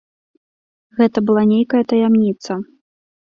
Гэта 0.99 1.23
была 1.27 1.43
нейкая 1.53 1.83
таямніца. 1.93 2.59